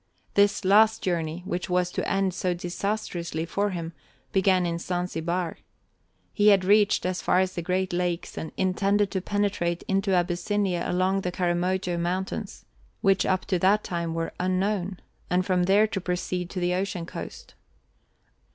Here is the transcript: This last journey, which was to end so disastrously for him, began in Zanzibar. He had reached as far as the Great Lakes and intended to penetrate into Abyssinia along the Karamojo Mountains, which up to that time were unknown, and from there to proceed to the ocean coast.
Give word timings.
This 0.33 0.65
last 0.65 1.03
journey, 1.03 1.43
which 1.45 1.69
was 1.69 1.91
to 1.91 2.09
end 2.11 2.33
so 2.33 2.55
disastrously 2.55 3.45
for 3.45 3.69
him, 3.69 3.93
began 4.31 4.65
in 4.65 4.79
Zanzibar. 4.79 5.59
He 6.33 6.47
had 6.47 6.65
reached 6.65 7.05
as 7.05 7.21
far 7.21 7.39
as 7.39 7.53
the 7.53 7.61
Great 7.61 7.93
Lakes 7.93 8.35
and 8.35 8.51
intended 8.57 9.11
to 9.11 9.21
penetrate 9.21 9.83
into 9.87 10.15
Abyssinia 10.15 10.89
along 10.89 11.21
the 11.21 11.31
Karamojo 11.31 11.99
Mountains, 11.99 12.65
which 13.01 13.27
up 13.27 13.45
to 13.45 13.59
that 13.59 13.83
time 13.83 14.15
were 14.15 14.33
unknown, 14.39 14.97
and 15.29 15.45
from 15.45 15.65
there 15.65 15.85
to 15.85 16.01
proceed 16.01 16.49
to 16.49 16.59
the 16.59 16.73
ocean 16.73 17.05
coast. 17.05 17.53